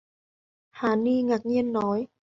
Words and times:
Hà 0.71 0.95
ni 0.95 1.21
Ngạc 1.23 1.45
nhiên 1.45 1.73
nói 1.73 2.07